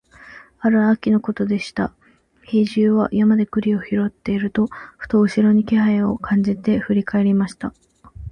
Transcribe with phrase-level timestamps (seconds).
[0.59, 1.93] ある秋のことでした、
[2.41, 7.71] 兵十は山で栗を拾っていると、ふと後ろに気配を感じて振り返りました。